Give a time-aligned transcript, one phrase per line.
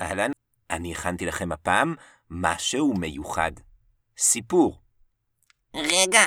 [0.00, 0.30] אהלן,
[0.70, 1.94] אני הכנתי לכם הפעם
[2.30, 3.52] משהו מיוחד.
[4.18, 4.80] סיפור.
[5.74, 6.22] רגע,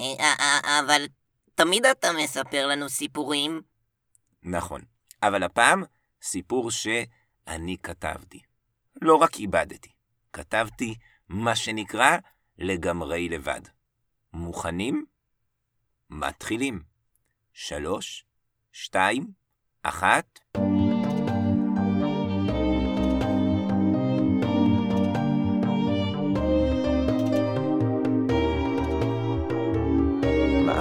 [0.00, 1.06] אה, אה, אה, אבל
[1.54, 3.62] תמיד אתה מספר לנו סיפורים.
[4.42, 4.80] נכון,
[5.22, 5.82] אבל הפעם
[6.22, 8.42] סיפור שאני כתבתי.
[9.02, 9.92] לא רק איבדתי,
[10.32, 10.94] כתבתי
[11.28, 12.16] מה שנקרא
[12.58, 13.60] לגמרי לבד.
[14.32, 15.06] מוכנים?
[16.10, 16.82] מתחילים.
[17.52, 18.24] שלוש,
[18.72, 19.32] שתיים,
[19.82, 20.38] אחת.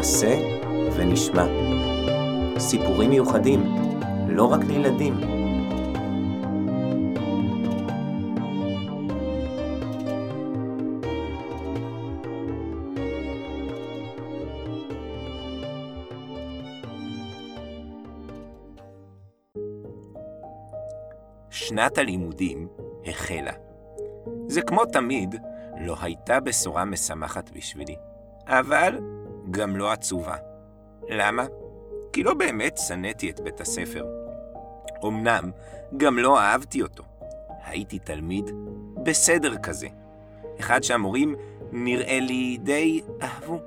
[0.10, 0.38] מעשה
[0.96, 1.46] ונשמע.
[2.60, 3.64] סיפורים מיוחדים,
[4.28, 5.14] לא רק לילדים.
[21.50, 22.68] שנת הלימודים
[23.06, 23.54] החלה.
[24.48, 25.36] זה כמו תמיד,
[25.82, 27.96] לא הייתה בשורה משמחת בשבילי,
[28.48, 29.19] אבל
[29.52, 30.36] גם לא עצובה.
[31.10, 31.46] למה?
[32.14, 34.06] כי לא באמת שנאתי את בית הספר.
[35.06, 35.52] אמנם,
[35.98, 37.04] גם לא אהבתי אותו.
[37.66, 38.52] הייתי תלמיד
[39.04, 39.88] בסדר כזה.
[40.60, 41.36] אחד שהמורים
[41.72, 43.60] נראה לי די אהבו.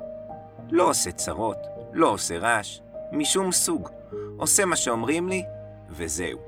[0.70, 1.58] לא עושה צרות,
[1.92, 2.80] לא עושה רעש,
[3.12, 3.88] משום סוג.
[4.36, 5.44] עושה מה שאומרים לי,
[5.90, 6.38] וזהו.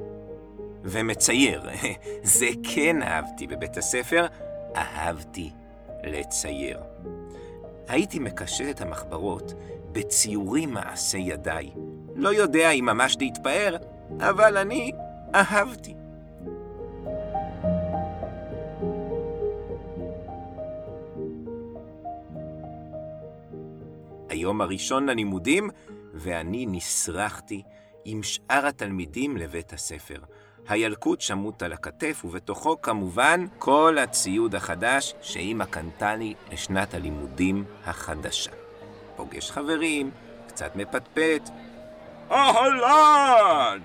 [0.83, 1.62] ומצייר,
[2.22, 4.27] זה כן אהבתי בבית הספר,
[4.77, 5.50] אהבתי
[6.05, 6.81] לצייר.
[7.88, 9.54] הייתי מקשר את המחברות
[9.92, 11.70] בציורים מעשי ידיי.
[12.14, 13.76] לא יודע אם ממש להתפאר,
[14.20, 14.92] אבל אני
[15.34, 15.94] אהבתי.
[24.28, 25.70] היום הראשון ללימודים,
[26.14, 27.62] ואני נסרחתי
[28.04, 30.19] עם שאר התלמידים לבית הספר.
[30.68, 38.50] הילקוט שמוט על הכתף, ובתוכו כמובן כל הציוד החדש שאימא קנתה לי לשנת הלימודים החדשה.
[39.16, 40.10] פוגש חברים,
[40.48, 41.50] קצת מפטפט.
[42.30, 43.78] אהלן!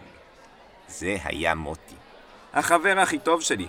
[0.87, 1.95] זה היה מוטי,
[2.53, 3.67] החבר הכי טוב שלי,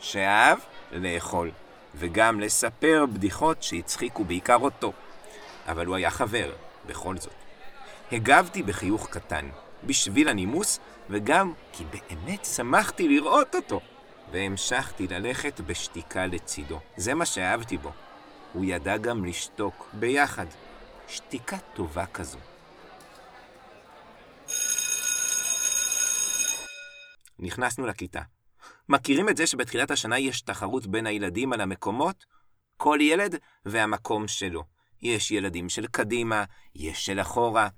[0.00, 0.58] שאהב
[0.92, 1.50] לאכול,
[1.94, 4.92] וגם לספר בדיחות שהצחיקו בעיקר אותו.
[5.68, 6.50] אבל הוא היה חבר,
[6.86, 7.32] בכל זאת.
[8.12, 9.48] הגבתי בחיוך קטן,
[9.84, 10.80] בשביל הנימוס,
[11.12, 13.80] וגם כי באמת שמחתי לראות אותו.
[14.32, 16.80] והמשכתי ללכת בשתיקה לצידו.
[16.96, 17.92] זה מה שאהבתי בו.
[18.52, 20.46] הוא ידע גם לשתוק, ביחד.
[21.08, 22.38] שתיקה טובה כזו.
[27.38, 28.22] נכנסנו לכיתה.
[28.88, 32.24] מכירים את זה שבתחילת השנה יש תחרות בין הילדים על המקומות?
[32.76, 33.36] כל ילד
[33.66, 34.64] והמקום שלו.
[35.02, 37.68] יש ילדים של קדימה, יש של אחורה.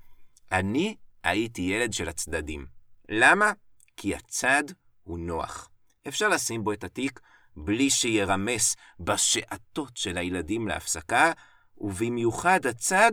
[0.51, 2.74] אני הייתי ילד של הצדדים.
[3.09, 3.51] למה?
[3.97, 4.63] כי הצד
[5.03, 5.69] הוא נוח.
[6.07, 7.19] אפשר לשים בו את התיק
[7.55, 11.31] בלי שירמס בשעתות של הילדים להפסקה,
[11.77, 13.11] ובמיוחד הצד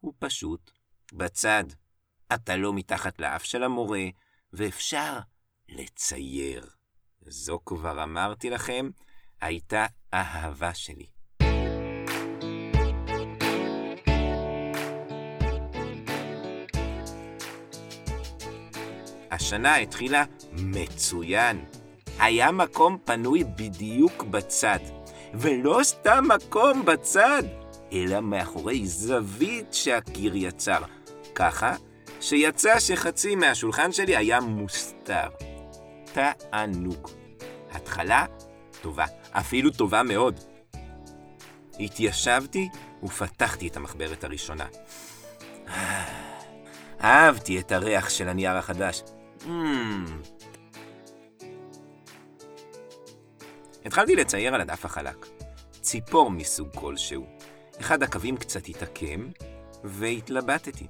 [0.00, 0.70] הוא פשוט
[1.12, 1.64] בצד.
[2.34, 4.04] אתה לא מתחת לאף של המורה,
[4.52, 5.18] ואפשר
[5.68, 6.70] לצייר.
[7.20, 8.90] זו כבר אמרתי לכם,
[9.40, 11.06] הייתה אהבה שלי.
[19.38, 21.64] השנה התחילה מצוין.
[22.18, 24.78] היה מקום פנוי בדיוק בצד.
[25.34, 27.42] ולא סתם מקום בצד,
[27.92, 30.78] אלא מאחורי זווית שהקיר יצר.
[31.34, 31.74] ככה
[32.20, 35.28] שיצא שחצי מהשולחן שלי היה מוסתר.
[36.12, 37.10] תענוג.
[37.70, 38.26] התחלה
[38.80, 40.40] טובה, אפילו טובה מאוד.
[41.80, 42.68] התיישבתי
[43.02, 44.66] ופתחתי את המחברת הראשונה.
[47.04, 49.02] אהבתי את הריח של הנייר החדש.
[49.40, 49.48] Mm.
[53.84, 55.26] התחלתי לצייר על הדף החלק.
[55.80, 57.26] ציפור מסוג כלשהו.
[57.80, 59.28] אחד הקווים קצת התעקם,
[59.84, 60.86] והתלבטתי.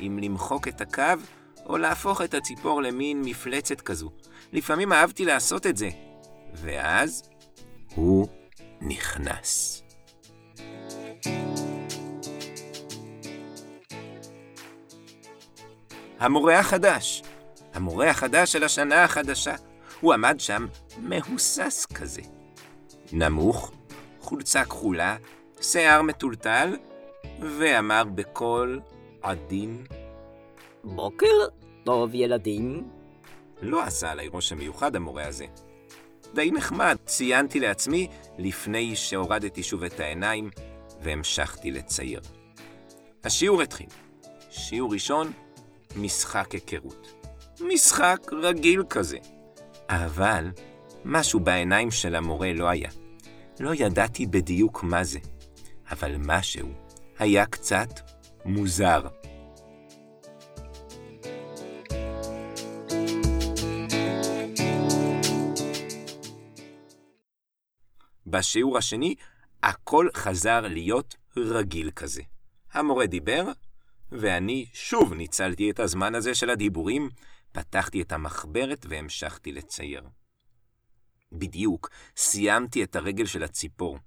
[0.00, 1.02] אם למחוק את הקו,
[1.66, 4.10] או להפוך את הציפור למין מפלצת כזו.
[4.52, 5.88] לפעמים אהבתי לעשות את זה.
[6.54, 7.22] ואז
[7.94, 8.28] הוא
[8.80, 9.82] נכנס.
[16.18, 17.22] המורה החדש.
[17.78, 19.54] המורה החדש של השנה החדשה.
[20.00, 20.66] הוא עמד שם
[20.98, 22.22] מהוסס כזה.
[23.12, 23.72] נמוך,
[24.20, 25.16] חולצה כחולה,
[25.60, 26.76] שיער מטולטל,
[27.40, 28.80] ואמר בקול
[29.22, 29.86] עדין,
[30.84, 31.26] בוקר
[31.84, 32.88] טוב, ילדים.
[33.62, 35.46] לא עשה עליי רושם מיוחד המורה הזה.
[36.34, 38.08] די נחמד, ציינתי לעצמי
[38.38, 40.50] לפני שהורדתי שוב את העיניים
[41.02, 42.20] והמשכתי לצייר.
[43.24, 43.88] השיעור התחיל.
[44.50, 45.32] שיעור ראשון,
[45.96, 47.17] משחק היכרות.
[47.60, 49.18] משחק רגיל כזה.
[49.88, 50.50] אבל
[51.04, 52.90] משהו בעיניים של המורה לא היה.
[53.60, 55.18] לא ידעתי בדיוק מה זה,
[55.90, 56.68] אבל משהו
[57.18, 57.88] היה קצת
[58.44, 59.02] מוזר.
[68.26, 69.14] בשיעור השני,
[69.62, 72.22] הכל חזר להיות רגיל כזה.
[72.72, 73.44] המורה דיבר,
[74.12, 77.08] ואני שוב ניצלתי את הזמן הזה של הדיבורים,
[77.52, 80.02] פתחתי את המחברת והמשכתי לצייר.
[81.32, 83.98] בדיוק סיימתי את הרגל של הציפור,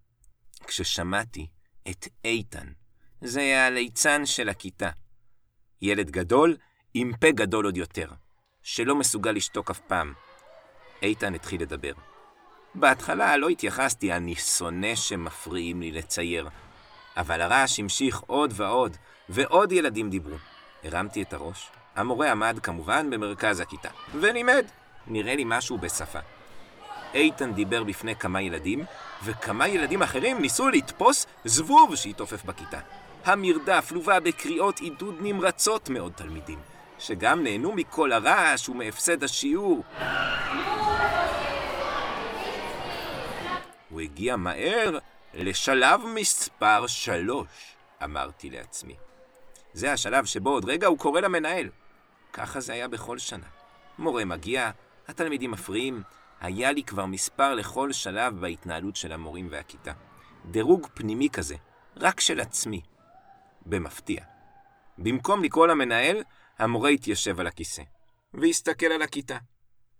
[0.67, 1.47] כששמעתי
[1.89, 2.71] את איתן.
[3.21, 4.89] זה היה הליצן של הכיתה.
[5.81, 6.57] ילד גדול
[6.93, 8.11] עם פה גדול עוד יותר,
[8.63, 10.13] שלא מסוגל לשתוק אף פעם.
[11.01, 11.93] איתן התחיל לדבר.
[12.75, 16.49] בהתחלה לא התייחסתי, אני שונא שמפריעים לי לצייר.
[17.17, 18.97] אבל הרעש המשיך עוד ועוד,
[19.29, 20.37] ועוד ילדים דיברו.
[20.83, 21.69] הרמתי את הראש.
[21.95, 24.65] המורה עמד כמובן במרכז הכיתה, ולימד.
[25.07, 26.19] נראה לי משהו בשפה.
[27.13, 28.85] איתן דיבר בפני כמה ילדים,
[29.23, 32.79] וכמה ילדים אחרים ניסו לתפוס זבוב שהתעופף בכיתה.
[33.25, 36.59] המרדף לווה בקריאות עידוד נמרצות מאוד תלמידים,
[36.99, 39.83] שגם נהנו מכל הרעש ומהפסד השיעור.
[43.89, 44.97] הוא הגיע מהר
[45.33, 47.47] לשלב מספר שלוש,
[48.03, 48.95] אמרתי לעצמי.
[49.73, 51.69] זה השלב שבו עוד רגע הוא קורא למנהל.
[52.33, 53.47] ככה זה היה בכל שנה.
[53.97, 54.71] מורה מגיע,
[55.07, 56.03] התלמידים מפריעים,
[56.39, 59.91] היה לי כבר מספר לכל שלב בהתנהלות של המורים והכיתה.
[60.45, 61.55] דירוג פנימי כזה,
[61.95, 62.81] רק של עצמי.
[63.65, 64.23] במפתיע.
[64.97, 66.23] במקום לקרוא למנהל,
[66.57, 67.83] המורה התיישב על הכיסא,
[68.33, 69.37] והסתכל על הכיתה.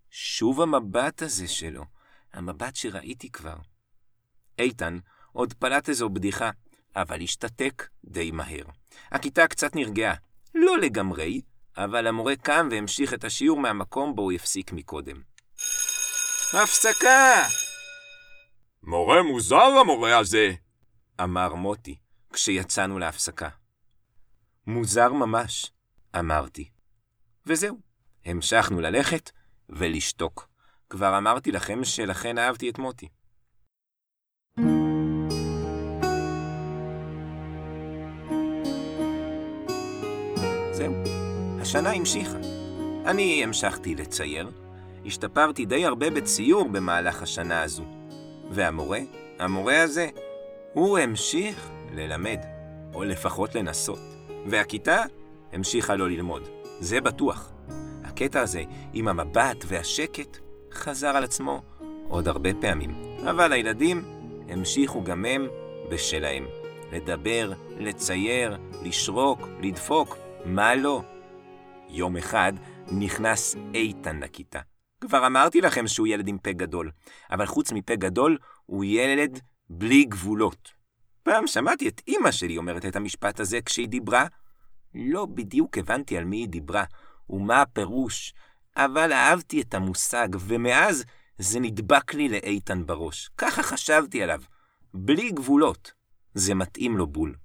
[0.10, 1.86] שוב המבט הזה שלו,
[2.34, 3.56] המבט שראיתי כבר.
[4.60, 5.00] איתן
[5.32, 6.52] עוד פלט איזו בדיחה,
[6.96, 8.66] אבל השתתק די מהר.
[9.12, 10.16] הכיתה קצת נרגעה.
[10.56, 11.42] לא לגמרי,
[11.78, 15.22] אבל המורה קם והמשיך את השיעור מהמקום בו הוא הפסיק מקודם.
[16.54, 17.44] הפסקה!
[18.84, 20.52] מורה מוזר המורה הזה.
[21.24, 21.98] אמר מוטי,
[22.34, 23.50] כשיצאנו להפסקה.
[24.68, 25.72] מוזר ממש,
[26.20, 26.70] אמרתי.
[27.46, 27.80] וזהו,
[28.26, 29.32] המשכנו ללכת
[29.70, 30.48] ולשתוק.
[30.90, 33.08] כבר אמרתי לכם שלכן אהבתי את מוטי.
[40.72, 40.94] זהו,
[41.62, 42.38] השנה המשיכה.
[43.06, 44.50] אני המשכתי לצייר,
[45.06, 47.84] השתפרתי די הרבה בציור במהלך השנה הזו.
[48.52, 49.00] והמורה,
[49.40, 50.10] המורה הזה,
[50.74, 52.38] הוא המשיך ללמד,
[52.94, 54.00] או לפחות לנסות.
[54.46, 55.04] והכיתה
[55.54, 56.50] המשיכה לא ללמוד,
[56.80, 57.52] זה בטוח.
[58.04, 60.38] הקטע הזה, עם המבט והשקט,
[60.74, 61.62] חזר על עצמו
[62.08, 63.18] עוד הרבה פעמים.
[63.30, 64.04] אבל הילדים
[64.50, 65.48] המשיכו גם הם
[65.92, 66.46] בשלהם.
[66.94, 71.02] לדבר, לצייר, לשרוק, לדפוק, מה לא?
[71.92, 72.54] יום אחד
[72.88, 74.60] נכנס איתן לכיתה.
[75.02, 76.92] כבר אמרתי לכם שהוא ילד עם פה גדול,
[77.32, 79.40] אבל חוץ מפה גדול, הוא ילד
[79.70, 80.72] בלי גבולות.
[81.24, 84.26] פעם שמעתי את אימא שלי אומרת את המשפט הזה כשהיא דיברה.
[84.96, 86.84] לא בדיוק הבנתי על מי היא דיברה
[87.30, 88.34] ומה הפירוש,
[88.76, 91.04] אבל אהבתי את המושג, ומאז
[91.38, 93.30] זה נדבק לי לאיתן בראש.
[93.38, 94.42] ככה חשבתי עליו.
[94.94, 95.92] בלי גבולות.
[96.34, 97.36] זה מתאים לו בול.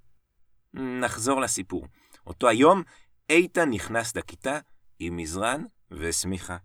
[0.73, 1.87] נחזור לסיפור.
[2.27, 2.83] אותו היום,
[3.29, 4.59] איתן נכנס לכיתה
[4.99, 6.57] עם מזרן ושמיכה.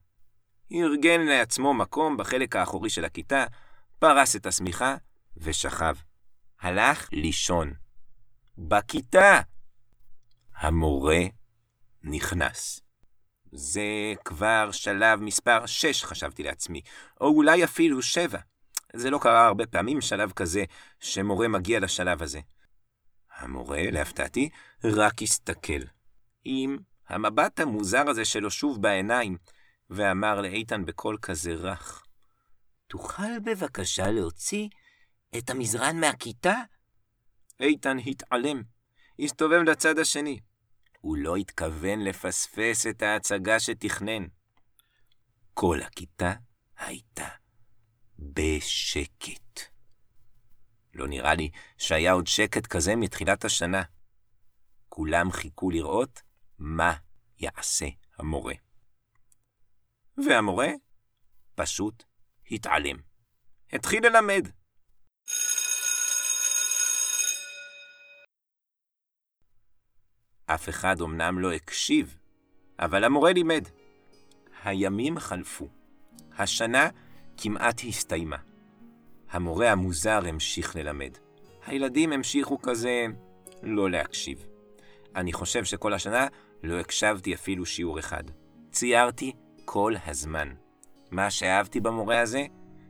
[0.72, 3.44] ארגן לעצמו מקום בחלק האחורי של הכיתה,
[3.98, 4.96] פרס את השמיכה
[5.36, 5.94] ושכב.
[6.60, 7.72] הלך לישון.
[8.58, 9.40] בכיתה!
[10.56, 11.20] המורה
[12.02, 12.80] נכנס.
[13.52, 13.82] זה
[14.24, 16.80] כבר שלב מספר 6, חשבתי לעצמי,
[17.20, 18.38] או אולי אפילו 7.
[18.94, 20.64] זה לא קרה הרבה פעמים שלב כזה,
[21.00, 22.40] שמורה מגיע לשלב הזה.
[23.36, 24.48] המורה, להפתעתי,
[24.84, 25.82] רק הסתכל.
[26.44, 29.36] עם המבט המוזר הזה שלו שוב בעיניים,
[29.90, 32.02] ואמר לאיתן בקול כזה רך,
[32.86, 34.68] תוכל בבקשה להוציא
[35.38, 36.54] את המזרן מהכיתה?
[37.60, 38.62] איתן התעלם,
[39.18, 40.40] הסתובב לצד השני.
[41.00, 44.24] הוא לא התכוון לפספס את ההצגה שתכנן.
[45.54, 46.32] כל הכיתה
[46.76, 47.28] הייתה
[48.18, 49.60] בשקט.
[50.94, 53.82] לא נראה לי שהיה עוד שקט כזה מתחילת השנה.
[54.88, 56.22] כולם חיכו לראות
[56.64, 56.94] מה
[57.38, 57.86] יעשה
[58.18, 58.54] המורה.
[60.16, 60.68] והמורה
[61.54, 62.04] פשוט
[62.50, 62.96] התעלם.
[63.72, 64.48] התחיל ללמד.
[70.46, 72.18] אף אחד אמנם לא הקשיב,
[72.78, 73.68] אבל המורה לימד.
[74.64, 75.68] הימים חלפו.
[76.38, 76.88] השנה
[77.36, 78.38] כמעט הסתיימה.
[79.30, 81.18] המורה המוזר המשיך ללמד.
[81.66, 83.06] הילדים המשיכו כזה
[83.62, 84.46] לא להקשיב.
[85.16, 86.26] אני חושב שכל השנה
[86.62, 88.24] לא הקשבתי אפילו שיעור אחד.
[88.70, 89.32] ציירתי
[89.64, 90.48] כל הזמן.
[91.10, 92.46] מה שאהבתי במורה הזה,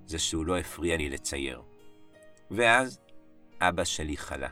[0.07, 1.62] זה שהוא לא הפריע לי לצייר.
[2.50, 2.99] ואז
[3.61, 4.49] אבא שלי חלה.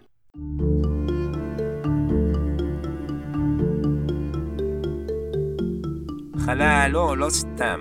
[6.38, 7.80] חלה, לא, לא סתם.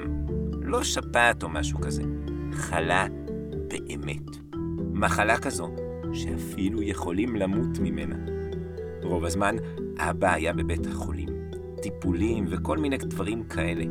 [0.61, 2.03] לא שפעת או משהו כזה.
[2.53, 3.07] חלה
[3.67, 4.37] באמת.
[4.93, 5.75] מחלה כזו
[6.13, 8.15] שאפילו יכולים למות ממנה.
[9.03, 9.55] רוב הזמן
[9.99, 11.29] אבא היה בבית החולים,
[11.81, 13.85] טיפולים וכל מיני דברים כאלה.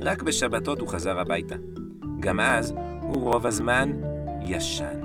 [0.00, 1.54] רק בשבתות הוא חזר הביתה.
[2.20, 3.92] גם אז הוא רוב הזמן
[4.42, 5.00] ישן.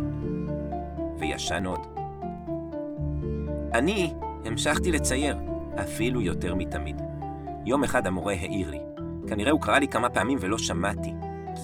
[1.19, 1.79] וישן עוד.
[3.73, 4.13] אני
[4.45, 5.37] המשכתי לצייר,
[5.81, 7.01] אפילו יותר מתמיד.
[7.65, 8.79] יום אחד המורה העיר לי.
[9.27, 11.13] כנראה הוא קרא לי כמה פעמים ולא שמעתי,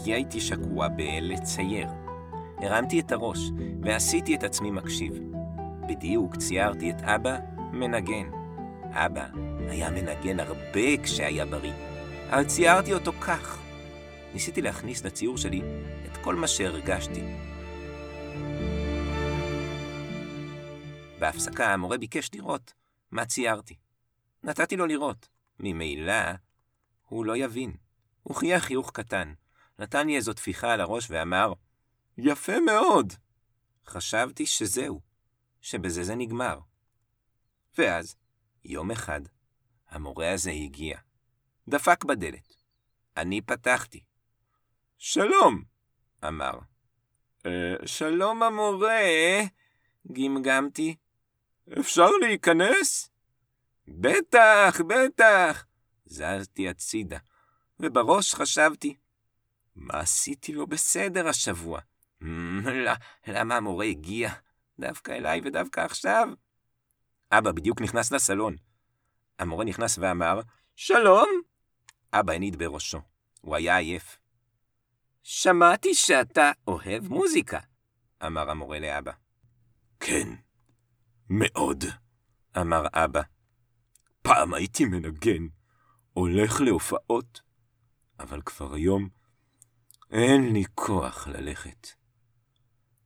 [0.03, 1.88] כי הייתי שקוע בלצייר.
[2.57, 5.13] הרמתי את הראש ועשיתי את עצמי מקשיב.
[5.88, 7.38] בדיוק ציירתי את אבא
[7.74, 8.38] מנגן.
[8.91, 9.27] אבא
[9.69, 11.74] היה מנגן הרבה כשהיה בריא,
[12.29, 13.60] אבל ציירתי אותו כך.
[14.34, 15.62] ניסיתי להכניס לציור שלי
[16.05, 17.22] את כל מה שהרגשתי.
[21.19, 22.74] בהפסקה המורה ביקש לראות
[23.12, 23.75] מה ציירתי.
[24.43, 25.27] נתתי לו לראות.
[25.60, 26.13] ממילא,
[27.03, 27.74] הוא לא יבין.
[28.24, 29.34] הוא חייך חיוך קטן,
[29.79, 31.53] נתן לי איזו טפיחה על הראש ואמר,
[32.17, 33.13] יפה מאוד.
[33.86, 35.01] חשבתי שזהו,
[35.62, 36.60] שבזה זה נגמר.
[37.77, 38.15] ואז,
[38.69, 39.21] יום אחד,
[39.89, 40.97] המורה הזה הגיע.
[41.67, 42.53] דפק בדלת.
[43.17, 44.03] אני פתחתי.
[44.97, 45.63] שלום,
[46.27, 46.59] אמר.
[47.45, 49.01] אה, שלום המורה,
[50.11, 50.95] גמגמתי.
[51.79, 53.09] אפשר להיכנס?
[53.88, 55.65] בטח, בטח.
[56.05, 57.17] זזתי הצידה,
[57.79, 58.95] ובראש חשבתי,
[59.75, 61.79] מה עשיתי לו בסדר השבוע?
[63.27, 64.31] למה המורה הגיע
[64.79, 66.29] דווקא אליי ודווקא עכשיו?
[67.31, 68.55] אבא בדיוק נכנס לסלון.
[69.39, 70.41] המורה נכנס ואמר,
[70.75, 71.29] שלום.
[72.13, 73.01] אבא הניד בראשו,
[73.41, 74.19] הוא היה עייף.
[75.24, 77.59] שמעתי שאתה אוהב מוזיקה,
[78.25, 79.12] אמר המורה לאבא.
[80.00, 80.27] כן,
[81.29, 81.83] מאוד,
[82.57, 83.21] אמר אבא.
[84.21, 85.48] פעם הייתי מנגן,
[86.13, 87.41] הולך להופעות,
[88.19, 89.09] אבל כבר היום
[90.12, 91.88] אין לי כוח ללכת.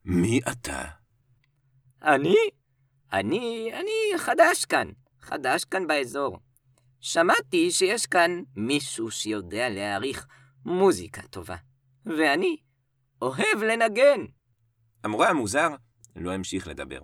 [0.04, 0.84] מי אתה?
[2.02, 2.36] אני?
[3.14, 4.88] אני, אני חדש כאן,
[5.20, 6.38] חדש כאן באזור.
[7.00, 10.26] שמעתי שיש כאן מישהו שיודע להעריך
[10.64, 11.56] מוזיקה טובה,
[12.06, 12.56] ואני
[13.22, 14.20] אוהב לנגן.
[15.04, 15.68] המורה המוזר
[16.16, 17.00] לא המשיך לדבר,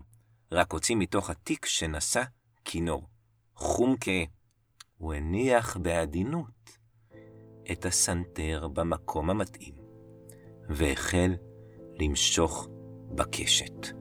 [0.53, 2.23] רק הוציא מתוך התיק שנשא
[2.65, 3.09] כינור,
[3.55, 4.25] חום כהה.
[4.97, 6.71] הוא הניח בעדינות
[7.73, 9.75] את הסנטר במקום המתאים,
[10.69, 11.35] והחל
[12.01, 12.69] למשוך
[13.15, 14.00] בקשת.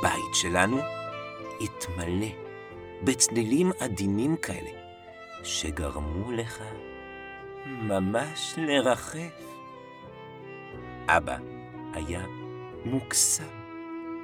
[0.00, 0.78] הבית שלנו
[1.60, 2.26] התמלא
[3.02, 4.70] בצלילים עדינים כאלה,
[5.44, 6.62] שגרמו לך
[7.66, 9.42] ממש לרחף.
[11.08, 11.36] אבא
[11.92, 12.26] היה
[12.84, 13.44] מוקסם.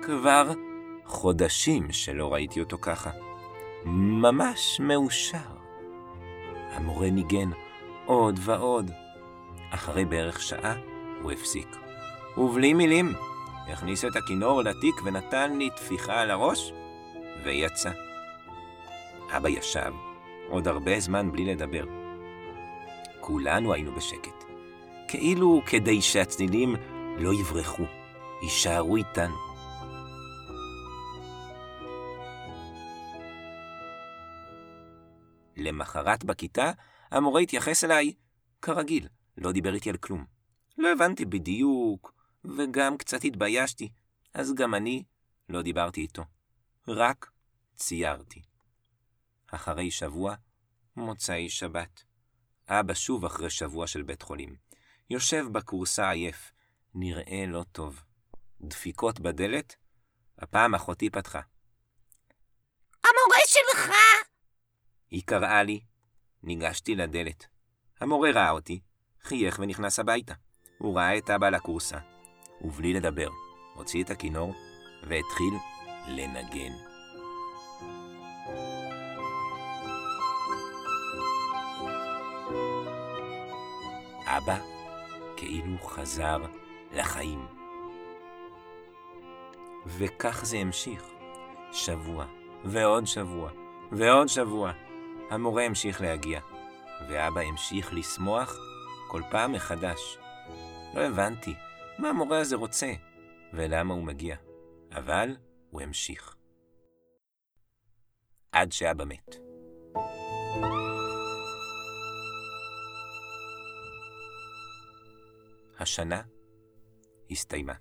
[0.02, 0.50] כבר
[1.04, 3.11] חודשים שלא ראיתי אותו ככה.
[3.85, 5.38] ממש מאושר.
[6.73, 7.50] המורה ניגן
[8.06, 8.90] עוד ועוד.
[9.71, 10.75] אחרי בערך שעה
[11.23, 11.68] הוא הפסיק.
[12.37, 13.12] ובלי מילים,
[13.68, 16.73] הכניס את הכינור לתיק ונתן לי טפיחה על הראש,
[17.44, 17.90] ויצא.
[19.37, 19.92] אבא ישב
[20.49, 21.85] עוד הרבה זמן בלי לדבר.
[23.20, 24.44] כולנו היינו בשקט,
[25.08, 26.76] כאילו כדי שהצלילים
[27.18, 27.85] לא יברחו,
[28.42, 29.37] יישארו איתנו.
[35.56, 36.70] למחרת בכיתה,
[37.11, 38.12] המורה התייחס אליי
[38.62, 39.08] כרגיל,
[39.38, 40.25] לא דיבר איתי על כלום.
[40.78, 42.15] לא הבנתי בדיוק,
[42.56, 43.88] וגם קצת התביישתי,
[44.34, 45.04] אז גם אני
[45.48, 46.24] לא דיברתי איתו.
[46.88, 47.30] רק
[47.76, 48.42] ציירתי.
[49.46, 50.34] אחרי שבוע,
[50.96, 52.04] מוצאי שבת.
[52.68, 54.56] אבא שוב אחרי שבוע של בית חולים.
[55.10, 56.52] יושב בכורסה עייף,
[56.94, 58.02] נראה לא טוב.
[58.60, 59.76] דפיקות בדלת,
[60.38, 61.40] הפעם אחותי פתחה.
[63.04, 63.92] המורה שלך!
[65.10, 65.80] היא קראה לי,
[66.42, 67.46] ניגשתי לדלת.
[68.00, 68.80] המורה ראה אותי,
[69.22, 70.34] חייך ונכנס הביתה.
[70.78, 71.98] הוא ראה את אבא על הכורסה,
[72.60, 73.28] ובלי לדבר,
[73.75, 74.54] הוציא את הכינור
[75.02, 75.54] והתחיל
[76.08, 76.72] לנגן.
[84.26, 84.58] אבא
[85.36, 86.38] כאילו חזר
[86.92, 87.46] לחיים.
[89.86, 91.02] וכך זה המשיך.
[91.72, 92.26] שבוע,
[92.64, 93.50] ועוד שבוע,
[93.92, 94.72] ועוד שבוע.
[95.30, 96.40] המורה המשיך להגיע,
[97.08, 98.56] ואבא המשיך לשמוח
[99.08, 100.18] כל פעם מחדש.
[100.94, 101.54] לא הבנתי
[101.98, 102.92] מה המורה הזה רוצה
[103.52, 104.36] ולמה הוא מגיע,
[104.90, 105.36] אבל
[105.70, 106.36] הוא המשיך.
[108.52, 109.36] עד שאבא מת.
[115.78, 116.22] השנה
[117.30, 117.74] הסתיימה.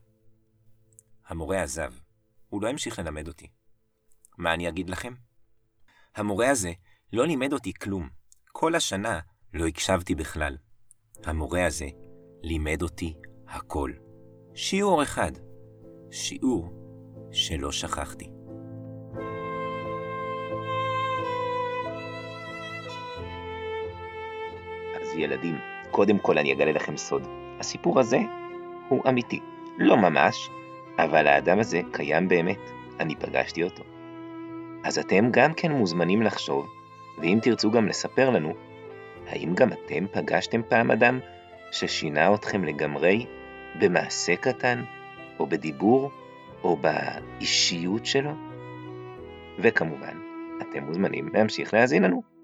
[1.28, 1.94] המורה עזב,
[2.50, 3.48] הוא לא המשיך ללמד אותי.
[4.38, 5.14] מה אני אגיד לכם?
[6.16, 6.72] המורה הזה
[7.14, 8.10] לא לימד אותי כלום.
[8.52, 9.20] כל השנה
[9.54, 10.58] לא הקשבתי בכלל.
[11.24, 11.88] המורה הזה
[12.44, 13.14] לימד אותי
[13.48, 14.05] הכל.
[14.58, 15.32] שיעור אחד.
[16.12, 16.74] שיעור
[17.32, 18.30] שלא שכחתי.
[25.02, 25.56] אז ילדים,
[25.92, 27.28] קודם כל אני אגלה לכם סוד.
[27.60, 28.18] הסיפור הזה
[28.90, 29.40] הוא אמיתי.
[29.78, 30.50] לא ממש,
[30.98, 32.72] אבל האדם הזה קיים באמת.
[33.00, 33.84] אני פגשתי אותו.
[34.84, 36.66] אז אתם גם כן מוזמנים לחשוב,
[37.18, 38.54] ואם תרצו גם לספר לנו,
[39.28, 41.20] האם גם אתם פגשתם פעם אדם
[41.72, 43.26] ששינה אתכם לגמרי
[43.80, 44.84] במעשה קטן,
[45.40, 46.12] או בדיבור,
[46.64, 48.32] או באישיות שלו?
[49.60, 50.18] וכמובן,
[50.62, 52.35] אתם מוזמנים להמשיך להאזין לנו.